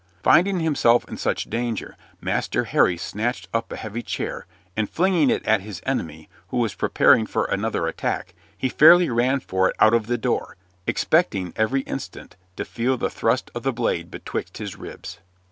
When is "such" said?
1.15-1.43